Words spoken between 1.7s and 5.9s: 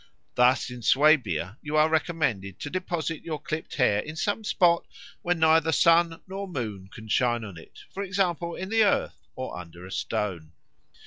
are recommended to deposit your clipped hair in some spot where neither